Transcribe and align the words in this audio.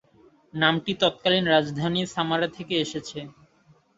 নামটি 0.53 0.91
তৎকালীন 1.01 1.45
রাজধানী 1.47 2.01
সামারা 2.13 2.47
থেকে 2.57 2.73
এসেছে। 2.77 3.19